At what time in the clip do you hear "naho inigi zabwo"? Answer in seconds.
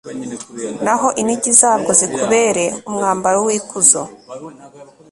0.85-1.91